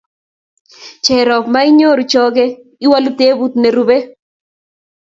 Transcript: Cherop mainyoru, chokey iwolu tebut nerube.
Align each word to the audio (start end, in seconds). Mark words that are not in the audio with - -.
Cherop 1.05 1.45
mainyoru, 1.55 2.03
chokey 2.11 2.51
iwolu 2.85 3.09
tebut 3.19 3.53
nerube. 3.61 3.97